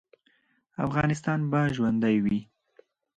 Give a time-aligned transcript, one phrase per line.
[0.85, 2.39] افغانستان به ژوندی وي